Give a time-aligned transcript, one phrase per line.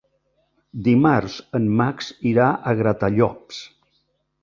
[0.87, 3.65] Dimarts en Max irà a Gratallops.